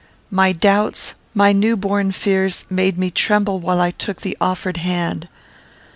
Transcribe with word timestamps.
My 0.31 0.51
doubts, 0.51 1.13
my 1.35 1.51
new 1.51 1.77
born 1.77 2.11
fears, 2.11 2.65
made 2.71 2.97
me 2.97 3.11
tremble 3.11 3.59
while 3.59 3.79
I 3.79 3.91
took 3.91 4.21
the 4.21 4.35
offered 4.41 4.77
hand. 4.77 5.29